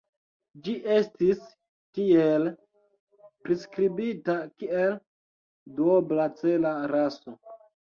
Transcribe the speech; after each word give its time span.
Ĝi 0.67 0.73
estis 0.95 1.43
tiele 1.99 2.55
priskribita 3.45 4.39
kiel 4.59 5.01
duobla-cela 5.81 6.79
raso. 6.99 7.43